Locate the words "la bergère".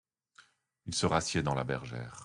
1.53-2.17